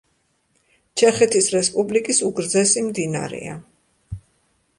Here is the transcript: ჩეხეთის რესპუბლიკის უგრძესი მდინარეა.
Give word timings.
ჩეხეთის 1.01 1.49
რესპუბლიკის 1.57 2.23
უგრძესი 2.31 2.85
მდინარეა. 2.87 3.59